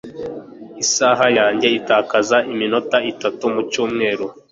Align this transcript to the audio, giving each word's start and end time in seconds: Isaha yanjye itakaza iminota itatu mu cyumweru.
Isaha 0.83 1.25
yanjye 1.39 1.67
itakaza 1.79 2.37
iminota 2.51 2.97
itatu 3.11 3.43
mu 3.53 3.61
cyumweru. 3.71 4.25